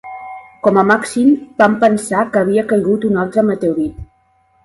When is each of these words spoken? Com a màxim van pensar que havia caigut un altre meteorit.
Com 0.67 0.77
a 0.81 0.83
màxim 0.91 1.27
van 1.61 1.75
pensar 1.83 2.23
que 2.31 2.41
havia 2.43 2.65
caigut 2.73 3.07
un 3.11 3.23
altre 3.25 3.47
meteorit. 3.51 4.01